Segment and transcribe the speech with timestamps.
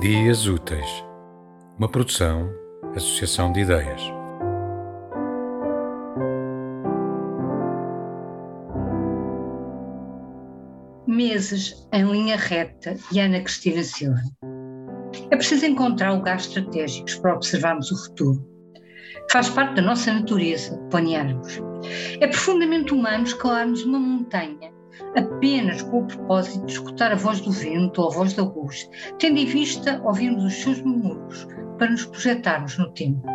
[0.00, 1.04] Dias Úteis,
[1.76, 2.50] uma produção,
[2.96, 4.00] associação de ideias.
[11.06, 14.22] Meses em linha reta e Ana Cristina Silva.
[15.30, 18.42] É preciso encontrar lugares estratégicos para observarmos o futuro.
[19.30, 21.60] Faz parte da nossa natureza planearmos.
[22.18, 24.72] É profundamente humano escalarmos uma montanha
[25.16, 28.88] apenas com o propósito de escutar a voz do vento ou a voz da luz,
[29.18, 31.46] tendo em vista ouvirmos os seus murmúrios
[31.78, 33.26] para nos projetarmos no tempo.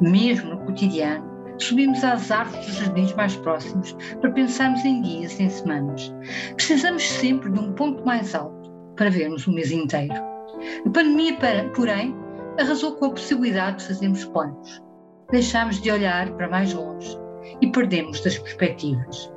[0.00, 5.48] Mesmo no cotidiano, subimos às árvores dos jardins mais próximos para pensarmos em dias, em
[5.48, 6.12] semanas.
[6.54, 10.14] Precisamos sempre de um ponto mais alto para vermos o mês inteiro.
[10.14, 11.36] A pandemia,
[11.74, 12.14] porém,
[12.58, 14.82] arrasou com a possibilidade de fazermos planos.
[15.30, 17.16] Deixámos de olhar para mais longe
[17.60, 19.32] e perdemos das perspectivas.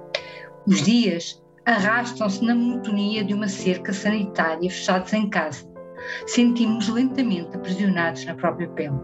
[0.67, 5.65] Os dias arrastam-se na monotonia de uma cerca sanitária fechados em casa.
[6.27, 8.99] Sentimos lentamente aprisionados na própria pele.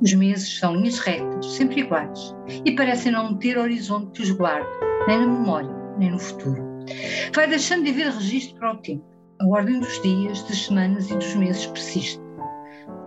[0.00, 4.68] Os meses são linhas retas, sempre iguais, e parecem não ter horizonte que os guarde,
[5.06, 6.60] nem na memória, nem no futuro.
[7.32, 9.04] Vai deixando de haver registro para o tempo.
[9.40, 12.20] A ordem dos dias, das semanas e dos meses persiste,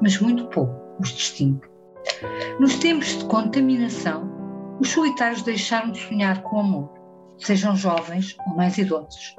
[0.01, 1.67] mas muito pouco os distingue.
[2.59, 4.29] Nos tempos de contaminação,
[4.79, 6.94] os solitários deixaram de sonhar com amor
[7.37, 9.35] sejam jovens ou mais idosos.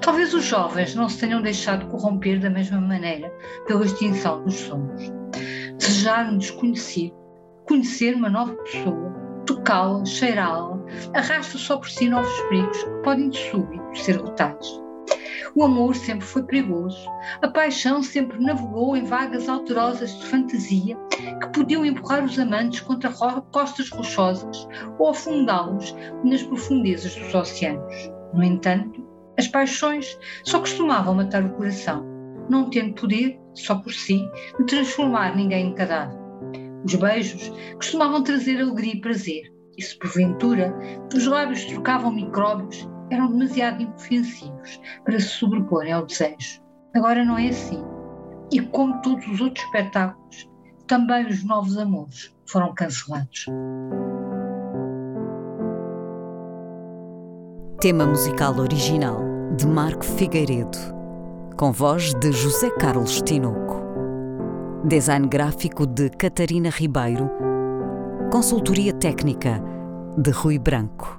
[0.00, 3.30] Talvez os jovens não se tenham deixado corromper da mesma maneira
[3.66, 5.12] pela extinção dos sonhos.
[5.78, 7.14] Desejar um desconhecido,
[7.66, 9.12] conhecer uma nova pessoa,
[9.46, 10.78] tocá-la, cheirá-la,
[11.14, 14.83] arrasta só por si novos perigos que podem de súbito ser letais.
[15.54, 17.08] O amor sempre foi perigoso,
[17.42, 20.96] a paixão sempre navegou em vagas alterosas de fantasia
[21.40, 23.12] que podiam empurrar os amantes contra
[23.52, 24.66] costas rochosas
[24.98, 27.94] ou afundá-los nas profundezas dos oceanos.
[28.32, 29.06] No entanto,
[29.38, 32.04] as paixões só costumavam matar o coração,
[32.48, 34.28] não tendo poder, só por si,
[34.58, 36.18] de transformar ninguém em cadáver.
[36.84, 40.74] Os beijos costumavam trazer alegria e prazer, e se porventura
[41.14, 46.62] os lábios trocavam micróbios, eram demasiado inofensivos para se sobreporem ao desejo.
[46.94, 47.82] Agora não é assim.
[48.52, 50.48] E como todos os outros espetáculos,
[50.86, 53.46] também os novos amores foram cancelados.
[57.80, 59.18] Tema musical original
[59.56, 60.78] de Marco Figueiredo,
[61.56, 63.82] com voz de José Carlos Tinoco.
[64.84, 67.30] Design gráfico de Catarina Ribeiro.
[68.30, 69.62] Consultoria técnica
[70.18, 71.18] de Rui Branco.